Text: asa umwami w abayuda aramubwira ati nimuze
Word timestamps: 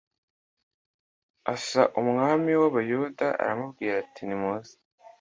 asa 1.53 1.81
umwami 2.01 2.51
w 2.61 2.63
abayuda 2.69 3.27
aramubwira 3.41 3.93
ati 4.03 4.21
nimuze 4.25 4.73